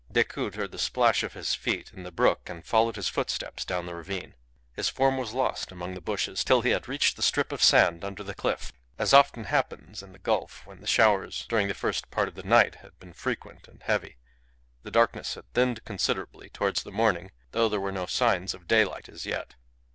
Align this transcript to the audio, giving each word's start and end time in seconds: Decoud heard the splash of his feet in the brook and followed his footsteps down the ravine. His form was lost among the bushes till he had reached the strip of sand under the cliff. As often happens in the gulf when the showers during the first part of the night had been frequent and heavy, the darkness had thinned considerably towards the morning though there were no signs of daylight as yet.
Decoud 0.11 0.55
heard 0.55 0.71
the 0.71 0.79
splash 0.79 1.21
of 1.21 1.33
his 1.33 1.53
feet 1.53 1.91
in 1.93 2.01
the 2.01 2.11
brook 2.11 2.49
and 2.49 2.65
followed 2.65 2.95
his 2.95 3.07
footsteps 3.07 3.63
down 3.63 3.85
the 3.85 3.93
ravine. 3.93 4.33
His 4.73 4.89
form 4.89 5.15
was 5.15 5.31
lost 5.35 5.71
among 5.71 5.93
the 5.93 6.01
bushes 6.01 6.43
till 6.43 6.61
he 6.63 6.71
had 6.71 6.87
reached 6.87 7.15
the 7.17 7.21
strip 7.21 7.51
of 7.51 7.61
sand 7.61 8.03
under 8.03 8.23
the 8.23 8.33
cliff. 8.33 8.71
As 8.97 9.13
often 9.13 9.43
happens 9.43 10.01
in 10.01 10.11
the 10.11 10.17
gulf 10.17 10.65
when 10.65 10.81
the 10.81 10.87
showers 10.87 11.45
during 11.47 11.67
the 11.67 11.75
first 11.75 12.09
part 12.09 12.27
of 12.27 12.33
the 12.33 12.41
night 12.41 12.77
had 12.81 12.97
been 12.97 13.13
frequent 13.13 13.67
and 13.67 13.83
heavy, 13.83 14.17
the 14.81 14.89
darkness 14.89 15.35
had 15.35 15.45
thinned 15.53 15.85
considerably 15.85 16.49
towards 16.49 16.81
the 16.81 16.89
morning 16.91 17.29
though 17.51 17.69
there 17.69 17.79
were 17.79 17.91
no 17.91 18.07
signs 18.07 18.55
of 18.55 18.67
daylight 18.67 19.07
as 19.07 19.27
yet. 19.27 19.53